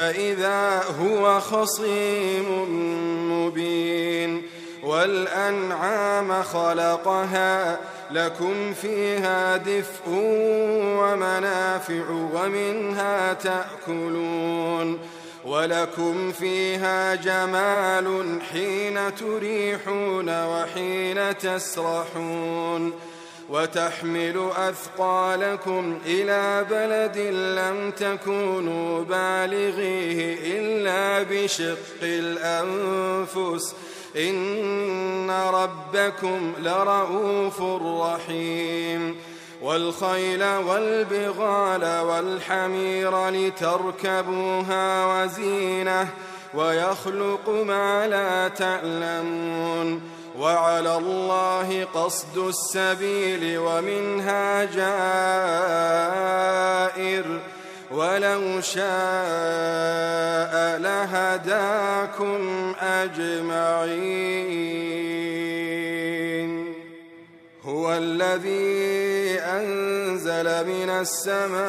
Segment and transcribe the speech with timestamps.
[0.00, 2.46] فإذا هو خصيم
[3.32, 4.42] مبين
[4.82, 7.78] والأنعام خلقها
[8.10, 10.08] لكم فيها دفء
[10.98, 14.98] ومنافع ومنها تأكلون
[15.44, 22.92] ولكم فيها جمال حين تريحون وحين تسرحون
[23.50, 27.18] وتحمل أثقالكم إلى بلد
[27.58, 33.74] لم تكونوا بالغيه إلا بشق الأنفس.
[34.16, 39.16] إن ربكم لرؤوف رحيم.
[39.62, 46.08] والخيل والبغال والحمير لتركبوها وزينة
[46.54, 50.19] ويخلق ما لا تعلمون.
[50.38, 54.90] وعلى الله قصد السبيل ومنها جائر.
[57.90, 58.84] ولو شاء
[60.78, 64.30] لهداكم أجمعين.
[67.64, 71.60] هو الذي أنزل من السماء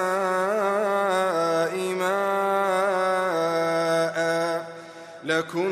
[1.99, 2.61] ماء
[5.23, 5.71] لكم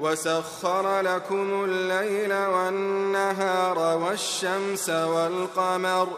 [0.00, 6.08] وسخر لكم الليل والنهار والشمس والقمر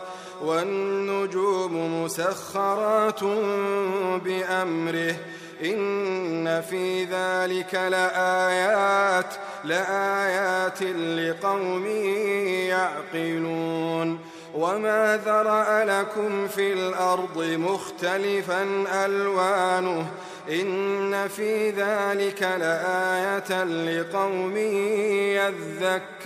[0.41, 3.25] والنجوم مسخرات
[4.25, 5.17] بأمره
[5.65, 11.87] إن في ذلك لآيات لآيات لقوم
[12.67, 14.19] يعقلون.
[14.55, 20.07] وما ذرأ لكم في الأرض مختلفا ألوانه
[20.51, 24.57] إن في ذلك لآية لقوم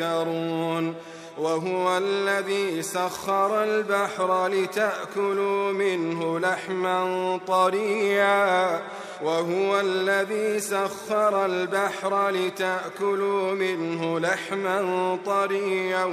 [0.00, 0.94] يذكرون
[1.38, 8.80] وهو الذي سخر البحر لتأكلوا منه لحما طريا
[9.22, 16.04] وهو الذي سخر البحر لتأكلوا منه لحما طريا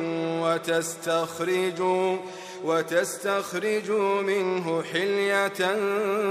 [0.44, 2.18] وتستخرجوا
[2.64, 5.48] وتستخرجوا منه حلية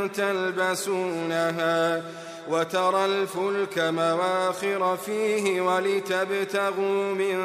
[0.07, 2.03] تلبسونها
[2.51, 7.39] وترى الفلك مواخر فيه ولتبتغوا من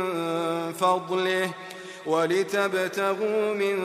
[0.80, 1.50] فضله
[2.06, 3.78] ولتبتغوا من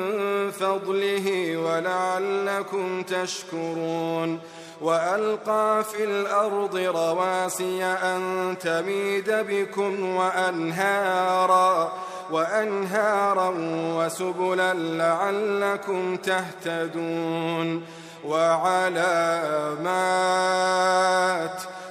[0.51, 4.41] فضله ولعلكم تشكرون
[4.81, 11.93] وألقى في الأرض رواسي أن تميد بكم وأنهارا
[12.31, 13.55] وأنهارا
[13.97, 17.83] وسبلا لعلكم تهتدون
[18.25, 19.91] وعلامات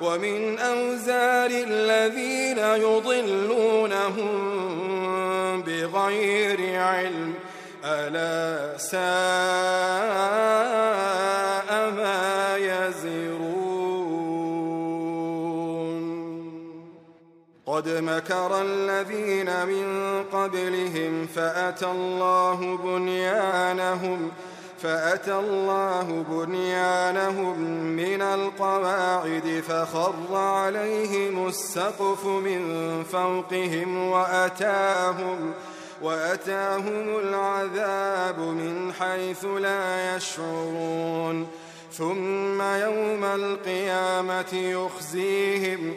[0.00, 4.28] ومن أوزار الذين يضلونهم
[5.62, 7.34] بغير علم
[7.84, 8.98] ألا ساء
[17.78, 24.30] قد مكر الذين من قبلهم فأتى الله بنيانهم
[24.82, 27.60] فأتى الله بنيانهم
[27.96, 41.46] من القواعد فخر عليهم السقف من فوقهم وأتاهم ۖ وأتاهم العذاب من حيث لا يشعرون
[41.92, 45.96] ثم يوم القيامة يخزيهم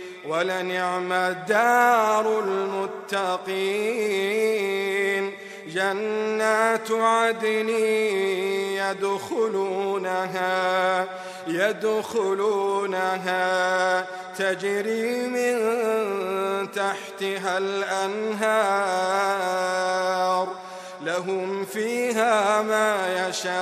[0.27, 1.13] ولنعم
[1.47, 3.71] دار المتقين.
[5.67, 7.69] جنات عدن
[9.29, 11.05] يدخلونها
[11.47, 12.61] يدخلونها.
[14.37, 15.57] تجري من
[16.71, 19.01] تحتها الأنهار
[21.01, 23.61] لهم فيها ما يشاءون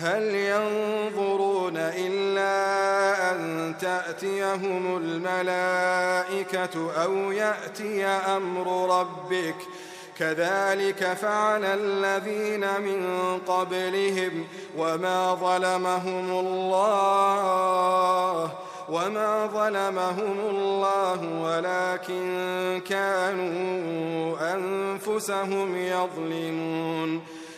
[0.00, 2.52] هل ينظرون إلا
[3.30, 9.56] أن تأتيهم الملائكة أو يأتي أمر ربك؟
[10.18, 13.06] كذلك فعل الذين من
[13.46, 17.08] قبلهم وما ظلمهم الله
[18.88, 27.37] وما ظلمهم الله ولكن كانوا أنفسهم يظلمون.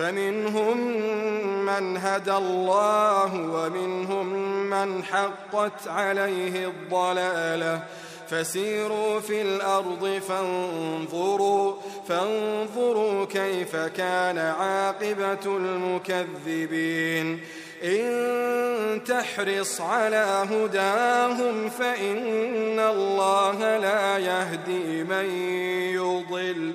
[0.00, 0.76] فمنهم
[1.66, 4.26] من هدى الله ومنهم
[4.70, 7.82] من حقت عليه الضلالة.
[8.30, 11.74] فسيروا في الأرض فانظروا
[12.08, 17.40] فانظروا كيف كان عاقبة المكذبين.
[17.84, 25.24] إن تحرص على هداهم فإن الله لا يهدي من
[25.94, 26.74] يضل.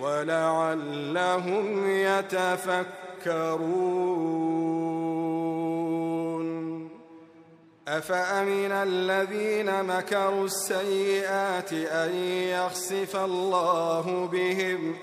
[0.00, 3.70] ولعلهم يتفكرون.
[7.88, 14.96] أفأمن الذين مكروا السيئات أن يخسف الله بهم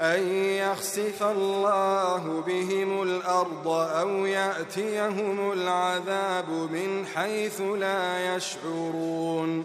[0.00, 9.64] أن يخسف الله بهم الأرض أو يأتيهم العذاب من حيث لا يشعرون.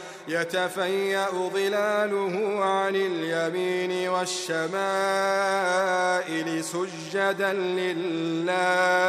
[0.27, 4.69] يتفيأ ظلاله عن اليمين والشمائل
[6.63, 9.01] سجدا لله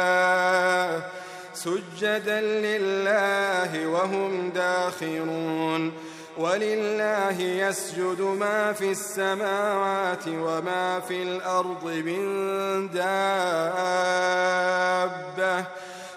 [1.53, 5.91] سجدا لله وهم داخرون.
[6.37, 13.43] ولله يسجد ما في السماوات وما في الأرض من دابة.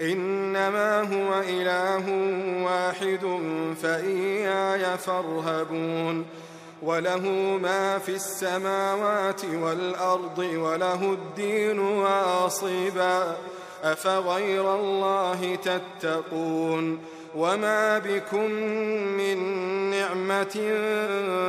[0.00, 2.04] إنما هو إله
[2.64, 3.40] واحد
[3.82, 6.26] فإياي فارهبون
[6.82, 7.20] وله
[7.62, 13.36] ما في السماوات والأرض وله الدين واصبا
[13.84, 16.98] أفغير الله تتقون
[17.34, 18.50] وما بكم
[19.16, 19.38] من
[19.90, 20.74] نعمة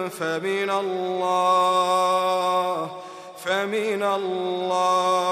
[0.09, 1.71] فمن الله
[3.45, 5.31] فمن الله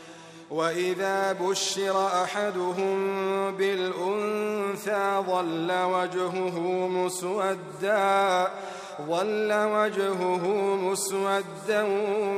[0.51, 3.11] وإذا بشر أحدهم
[3.51, 8.51] بالأنثى ظل وجهه مسوداً
[9.07, 11.83] ظل وجهه مسودا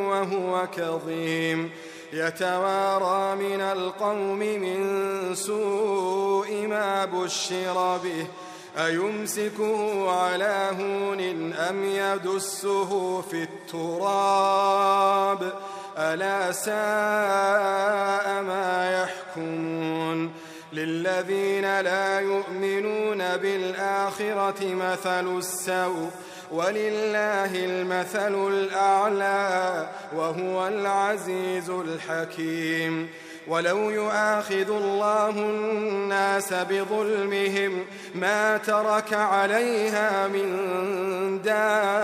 [0.09, 1.71] وهو كظيم.
[2.13, 8.27] يتوارى من القوم من سوء ما بشر به.
[8.85, 15.53] أيمسكه على هون أم يدسه في التراب؟
[15.97, 20.33] ألا ساء ما يحكمون
[20.73, 26.09] للذين لا يؤمنون بالآخرة مثل السوء
[26.51, 33.09] ولله المثل الأعلى وهو العزيز الحكيم
[33.47, 37.85] ولو يؤاخذ الله الناس بظلمهم
[38.15, 42.03] ما ترك عليها من دابة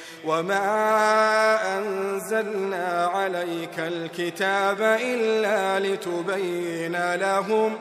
[0.25, 7.77] وما أنزلنا عليك الكتاب إلا لتبين لهم ۖ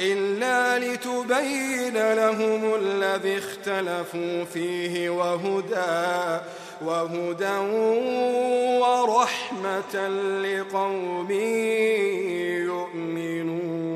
[0.00, 6.40] إلا لتبين لهم الذي اختلفوا فيه وهدى
[6.84, 7.58] وهدى
[8.80, 10.08] ورحمة
[10.42, 11.30] لقوم
[12.66, 13.95] يؤمنون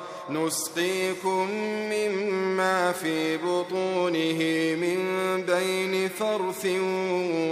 [0.29, 1.47] نسقيكم
[1.91, 4.41] مما في بطونه
[4.75, 4.99] من
[5.47, 6.65] بين فرث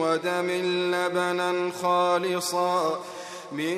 [0.01, 0.49] ودم
[0.91, 2.99] لبنا خالصاً
[3.51, 3.77] من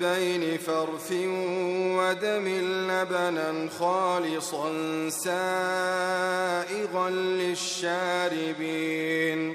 [0.00, 1.12] بين فرث
[1.98, 2.48] ودم
[2.88, 4.70] لبنا خالصا
[5.10, 7.10] سائغا
[7.90, 9.54] للشاربين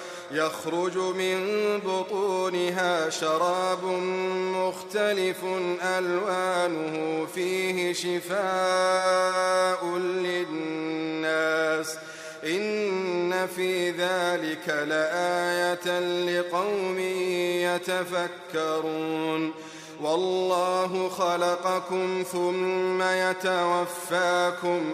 [0.31, 1.39] يخرج من
[1.85, 3.85] بطونها شراب
[4.55, 5.37] مختلف
[5.83, 11.97] ألوانه فيه شفاء للناس.
[12.43, 16.99] إن في ذلك لآية لقوم
[18.55, 19.53] يتفكرون.
[20.01, 24.93] والله خلقكم ثم يتوفاكم.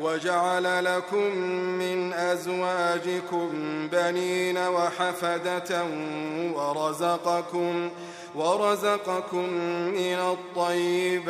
[0.00, 1.36] وجعل لكم
[1.78, 3.48] من أزواجكم
[3.92, 5.84] بنين وحفدة
[6.54, 7.90] ورزقكم
[8.34, 9.48] ورزقكم
[9.94, 11.26] من الطيبات.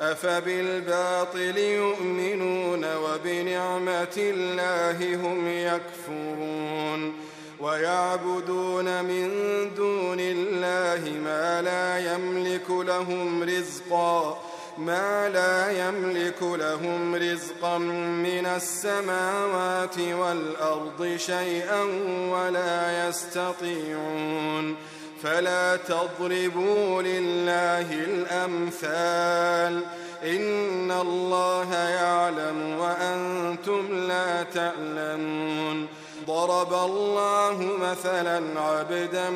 [0.00, 7.12] أفبالباطل يؤمنون وبنعمة الله هم يكفرون.
[7.60, 9.30] ويعبدون من
[9.76, 14.49] دون الله ما لا يملك لهم رزقاً.
[14.80, 21.82] ما لا يملك لهم رزقا من السماوات والأرض شيئا
[22.30, 24.76] ولا يستطيعون.
[25.22, 29.82] فلا تضربوا لله الأمثال.
[30.24, 35.86] إن الله يعلم وأنتم لا تعلمون.
[36.26, 39.30] ضرب الله مثلا عبدا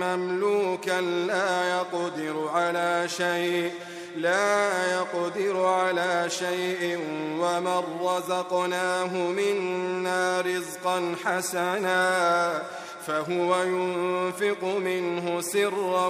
[0.00, 3.70] مملوكا لا يقدر على شيء.
[4.16, 6.98] لا يقدر على شيء
[7.40, 12.62] ومن رزقناه منا رزقا حسنا
[13.06, 16.06] فهو ينفق منه سرا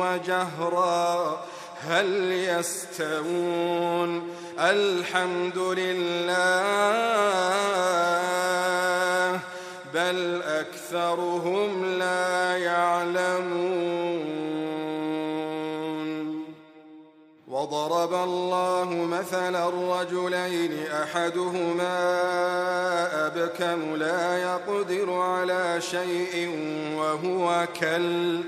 [0.00, 1.40] وجهرا.
[1.88, 6.30] هل يستوون؟ الحمد لله
[9.94, 14.19] بل أكثرهم لا يعلمون.
[18.00, 21.96] وضرب الله مثلا الرجلين أحدهما
[23.26, 26.50] أبكم لا يقدر على شيء
[26.96, 28.40] وهو كل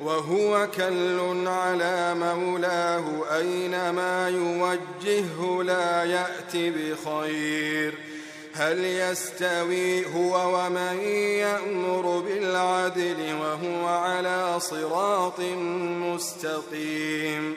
[0.00, 7.94] وهو كل على مولاه أينما يوجهه لا يأتي بخير
[8.54, 11.00] هل يستوي هو ومن
[11.38, 15.40] يأمر بالعدل وهو على صراط
[15.80, 17.56] مستقيم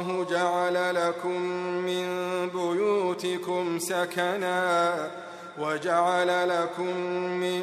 [0.00, 1.40] والله جعل لكم
[1.86, 2.06] من
[2.48, 5.10] بيوتكم سكنا
[5.58, 6.96] وجعل لكم
[7.40, 7.62] من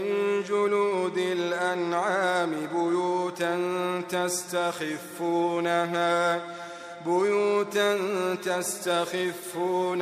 [0.50, 3.60] جلود الأنعام بيوتا
[4.10, 5.42] تستخفونها
[7.06, 7.98] بيوتا
[8.44, 9.96] تستخفونها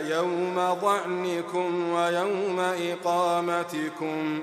[0.00, 4.42] يوم ضعنكم ويوم إقامتكم.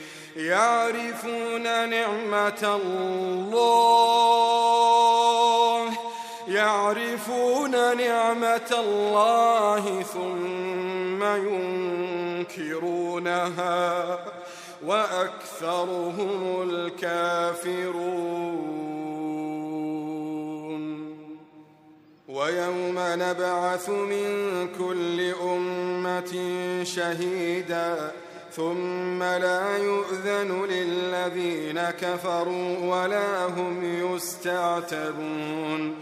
[0.35, 3.61] يعرفون نعمة الله.
[6.47, 11.23] يعرفون نعمة الله ثم
[12.43, 13.05] ينكرونها.
[14.85, 18.11] وأكثرهم الكافرون.
[22.29, 26.33] ويوم نبعث من كل أمة
[26.83, 28.20] شهيداً.
[28.55, 33.83] ثم لا يؤذن للذين كفروا ولا هم
[34.15, 35.95] يستعتبون.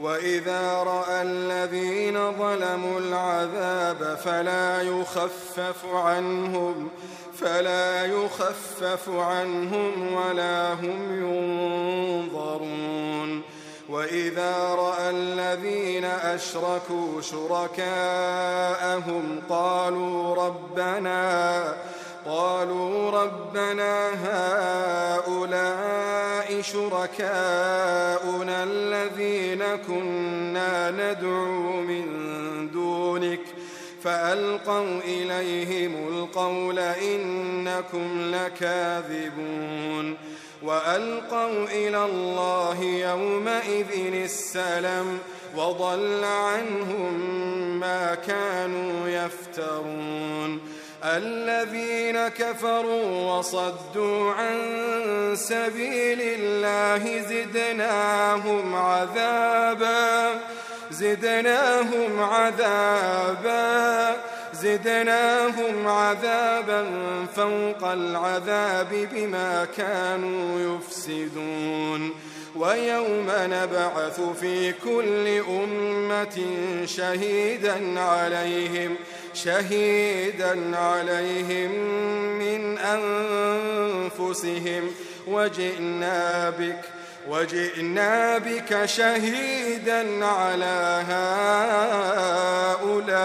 [0.00, 6.88] وإذا رأى الذين ظلموا العذاب فلا يخفف عنهم
[7.38, 11.22] فلا يخفف عنهم ولا هم
[12.32, 13.42] ينظرون.
[13.88, 17.82] وإذا رأى الذين أشركوا شركاءهم
[19.48, 21.74] قالوا ربنا
[22.26, 24.08] قالوا ربنا
[25.26, 32.06] هؤلاء شركاؤنا الذين كنا ندعو من
[32.72, 33.40] دونك
[34.04, 40.16] فألقوا إليهم القول إنكم لكاذبون.
[40.64, 45.18] وألقوا إلى الله يومئذ السلام
[45.56, 47.20] وضل عنهم
[47.80, 50.60] ما كانوا يفترون.
[51.04, 54.56] الذين كفروا وصدوا عن
[55.36, 60.40] سبيل الله زدناهم عذابا
[60.90, 64.16] زدناهم عذابا.
[64.62, 66.86] زدناهم عذابا
[67.36, 72.10] فوق العذاب بما كانوا يفسدون.
[72.56, 76.46] ويوم نبعث في كل أمة
[76.84, 78.96] شهيدا عليهم
[79.34, 81.70] شهيدا عليهم
[82.38, 82.78] من
[84.18, 84.90] أنفسهم.
[85.28, 86.80] وجئنا بك
[87.28, 91.04] وجئنا بك شهيدا على
[92.72, 93.22] هؤلاء.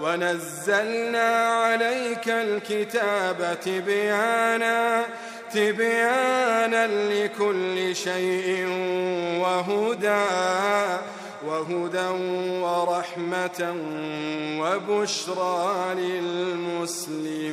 [0.00, 5.04] ونزلنا عليك الكتاب تبيانا
[5.54, 8.66] تبيانا لكل شيء
[9.40, 10.24] وهدى
[11.46, 12.08] وهدى
[12.60, 13.76] ورحمة
[14.60, 17.52] وبشرى للمسلمين.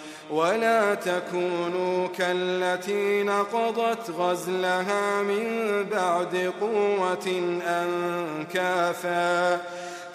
[0.31, 5.45] ولا تكونوا كالتي نقضت غزلها من
[5.91, 9.61] بعد قوة أنكافا.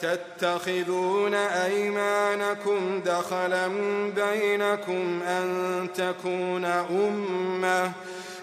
[0.03, 3.69] تتخذون أيمانكم دخلا
[4.17, 7.93] بينكم أن تكون أمة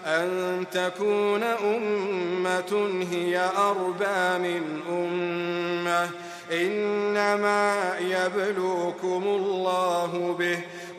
[0.06, 6.10] أن تكون أمة هي أربى من أمة.
[6.52, 10.58] إنما يبلوكم الله به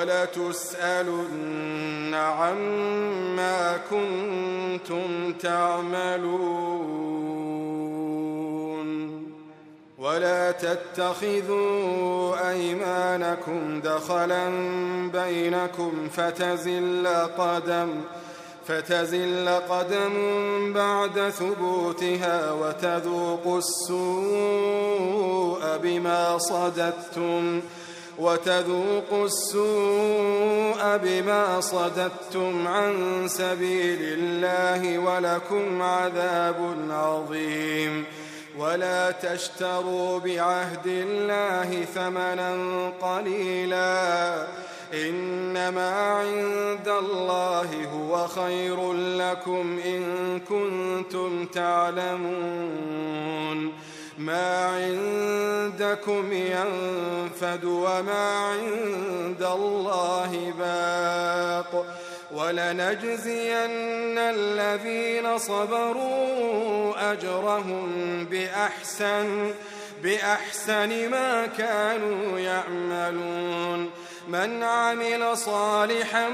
[0.00, 6.40] ولتسألن عما كنتم تعملون
[9.98, 14.48] ولا تتخذوا أيمانكم دخلا
[15.12, 17.06] بينكم فتزل
[17.38, 17.88] قدم
[18.66, 20.12] فتزل قدم
[20.72, 27.60] بعد ثبوتها وتذوقوا السوء بما صددتم
[28.20, 38.04] وتذوقوا السوء بما صددتم عن سبيل الله ولكم عذاب عظيم.
[38.58, 42.56] ولا تشتروا بعهد الله ثمنا
[43.02, 44.46] قليلا.
[44.94, 52.30] إنما عند الله هو خير لكم إن كنتم تعلمون.
[54.20, 61.86] ما عندكم ينفد وما عند الله باق
[62.32, 69.50] ولنجزين الذين صبروا أجرهم بأحسن
[70.02, 73.90] بأحسن ما كانوا يعملون.
[74.28, 76.28] من عمل صالحا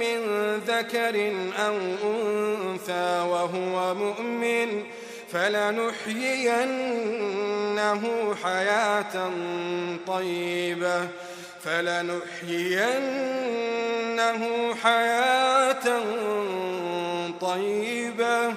[0.00, 0.20] من
[0.66, 4.82] ذكر أو أنثى وهو مؤمن
[5.34, 6.34] فلنحيينه
[8.44, 9.30] حياة
[10.06, 11.08] طيبة.
[11.64, 12.84] فلنحيينه
[14.74, 16.02] حياة
[17.40, 18.54] طيبة.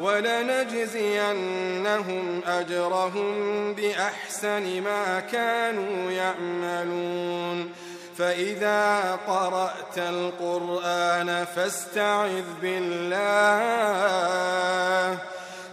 [0.00, 7.72] ولنجزينهم أجرهم بأحسن ما كانوا يعملون.
[8.18, 14.16] فإذا قرأت القرآن فاستعذ بالله.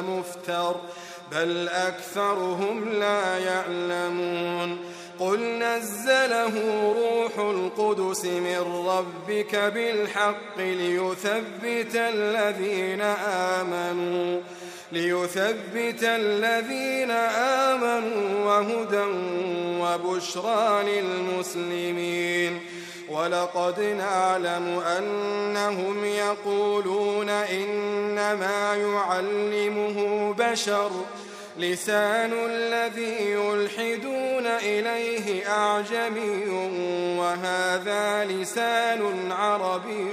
[0.00, 0.76] مفتر
[1.32, 4.78] بل أكثرهم لا يعلمون.
[5.18, 6.54] قل نزله
[6.96, 13.00] روح القدس من ربك بالحق ليثبت الذين
[13.60, 14.40] آمنوا
[14.92, 17.10] ليثبت الذين
[17.70, 19.06] آمنوا وهدى
[19.80, 22.60] وبشرى للمسلمين.
[23.08, 30.90] ولقد نعلم أنهم يقولون إنما يعلمه بشر
[31.58, 36.48] لسان الذي يلحدون إليه أعجمي
[37.18, 40.04] وهذا لسان عربي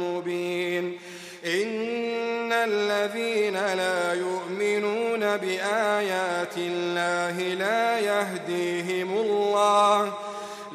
[0.00, 0.98] مبين
[1.46, 10.12] إن الذين لا يؤمنون بآيات الله لا يهديهم الله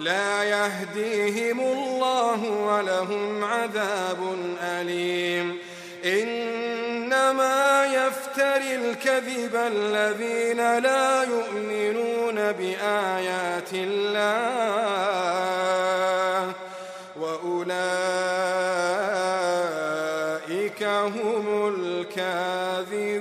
[0.06, 4.18] لا يهديهم الله ولهم عذاب
[4.62, 5.58] أليم.
[6.06, 14.14] إنما يفتري الكذب الذين لا يؤمنون بآيات الله
[17.20, 17.64] وأولئك
[20.84, 23.16] هم الكاذبون.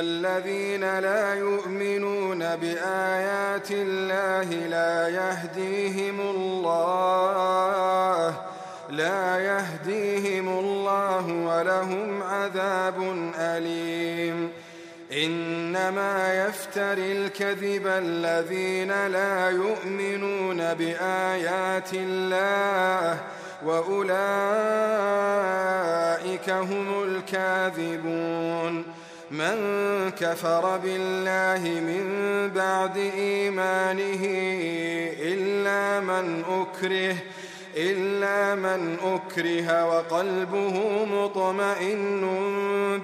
[0.00, 8.34] الذين لا يؤمنون بآيات الله لا يهديهم الله
[8.90, 14.50] لا يهديهم الله ولهم عذاب أليم.
[15.12, 23.18] إنما يفتري الكذب الذين لا يؤمنون بآيات الله
[23.64, 24.10] وأولئك
[26.50, 28.99] هم الكاذبون.
[29.30, 32.04] من كفر بالله من
[32.54, 34.20] بعد إيمانه
[35.22, 37.16] إلا من أكره
[37.76, 42.20] إلا من أكره وقلبه مطمئن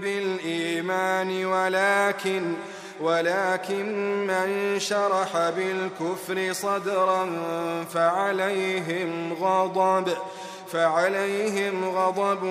[0.03, 2.55] بالإيمان ولكن
[3.01, 3.87] ولكن
[4.27, 7.31] من شرح بالكفر صدرا
[7.95, 10.17] فعليهم غضب.
[10.73, 12.45] فعليهم غضب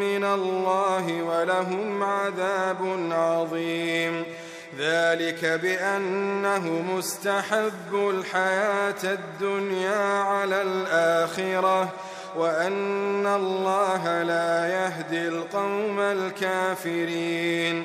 [0.00, 4.24] من الله ولهم عذاب عظيم.
[4.78, 11.92] ذلك بأنه مستحب الحياة الدنيا على الآخرة
[12.36, 17.84] وأن الله لا يهدي القوم الكافرين.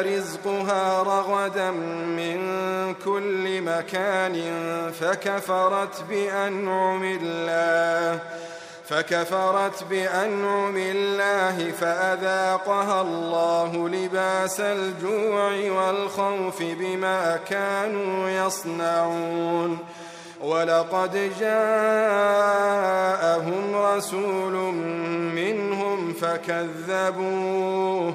[0.00, 2.40] رزقها رغدا من
[3.04, 4.42] كل مكان
[5.00, 8.18] فكفرت بأنعم الله
[8.88, 19.78] فكفرت بأنعم الله فأذاقها الله لباس الجوع والخوف بما كانوا يصنعون.
[20.40, 22.16] ولقد جاءهم
[23.76, 24.52] رسول
[25.34, 28.14] منهم فكذبوه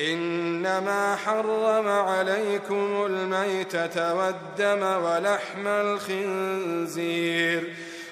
[0.00, 7.62] إنما حرم عليكم الميتة والدم ولحم الخنزير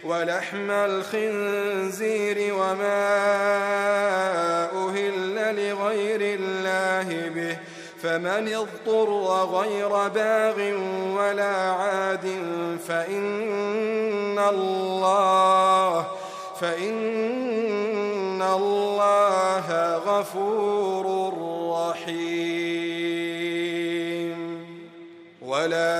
[0.04, 3.08] ولحم الخنزير وما
[4.72, 7.56] أهل لغير الله به
[8.02, 9.08] فمن اضطر
[9.44, 10.60] غير باغ
[11.18, 12.26] ولا عاد
[12.88, 16.06] فإن الله
[16.60, 21.06] فإن الله غفور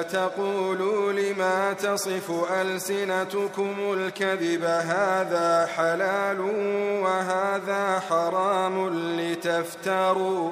[0.03, 6.40] تقولوا لما تصف ألسنتكم الكذب هذا حلال
[7.03, 8.88] وهذا حرام
[9.20, 10.51] لتفتروا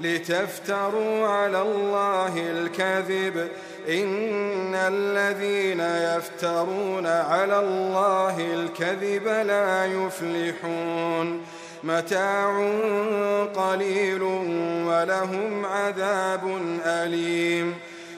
[0.00, 3.48] لتفتروا على الله الكذب.
[3.88, 11.42] إن الذين يفترون على الله الكذب لا يفلحون.
[11.84, 12.56] متاع
[13.54, 14.22] قليل
[14.86, 17.74] ولهم عذاب أليم.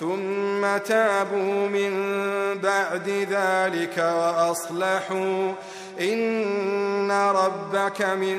[0.00, 1.92] ثم تابوا من
[2.62, 5.52] بعد ذلك وأصلحوا.
[6.00, 8.38] إن ربك من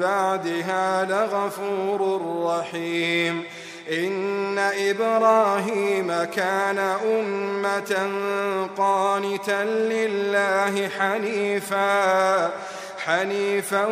[0.00, 3.42] بعدها لغفور رحيم.
[3.92, 8.10] إن إبراهيم كان أمة
[8.76, 12.50] قانتا لله حنيفا
[13.04, 13.84] حنيفا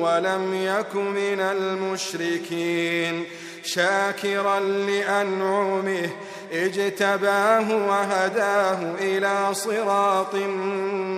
[0.00, 3.24] ولم يك من المشركين.
[3.64, 6.10] شاكرا لأنعمه
[6.52, 10.34] اجتباه وهداه إلى صراط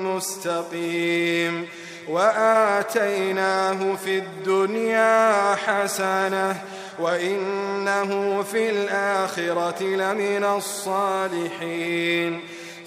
[0.07, 1.69] مستقيم.
[2.09, 6.63] وآتيناه في الدنيا حسنة
[6.99, 12.41] وإنه في الآخرة لمن الصالحين.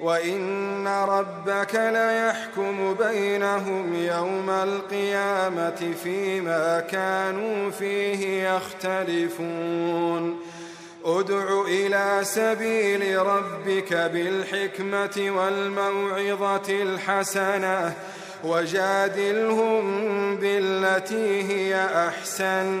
[0.00, 10.40] وإن ربك ليحكم بينهم يوم القيامة فيما كانوا فيه يختلفون
[11.04, 17.94] ادع إلى سبيل ربك بالحكمة والموعظة الحسنة
[18.44, 19.84] وجادلهم
[20.36, 22.80] بالتي هي أحسن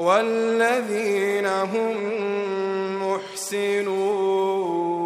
[0.00, 1.96] والذين هم
[3.02, 4.99] محسنون.